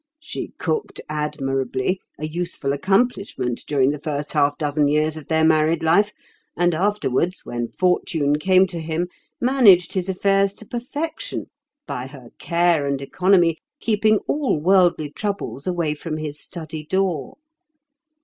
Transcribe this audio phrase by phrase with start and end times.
[0.19, 6.11] She cooked admirably—a useful accomplishment during the first half dozen years of their married life;
[6.57, 9.09] and afterwards, when fortune came to him,
[9.39, 11.51] managed his affairs to perfection,
[11.85, 17.35] by her care and economy keeping all worldly troubles away from his study door.